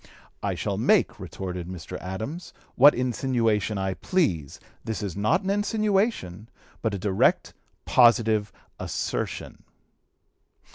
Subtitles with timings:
[0.41, 1.95] "I shall make," retorted Mr.
[2.01, 4.59] Adams, "what insinuation I please.
[4.83, 6.49] This is not an insinuation,
[6.81, 7.53] but a direct,
[7.85, 9.61] positive assertion."